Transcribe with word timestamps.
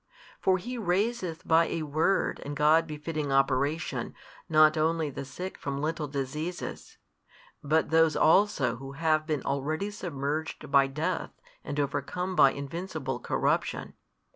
For 0.39 0.57
He 0.57 0.79
raiseth 0.79 1.47
by 1.47 1.67
a 1.67 1.83
word 1.83 2.41
and 2.43 2.55
God 2.57 2.87
befitting 2.87 3.31
Operation 3.31 4.15
not 4.49 4.75
only 4.75 5.11
the 5.11 5.23
sick 5.23 5.59
from 5.59 5.79
little 5.79 6.07
diseases, 6.07 6.97
but 7.63 7.91
those 7.91 8.15
also 8.15 8.77
who 8.77 8.93
have 8.93 9.27
been 9.27 9.43
already 9.43 9.91
submerged 9.91 10.71
by 10.71 10.87
death 10.87 11.39
and 11.63 11.79
overcome 11.79 12.35
by 12.35 12.51
invincible 12.53 13.19
corruption. 13.19 13.93